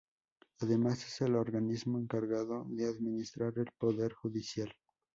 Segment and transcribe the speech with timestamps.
[0.61, 4.73] Además, es el organismo encargado de administrar el Poder Judicial.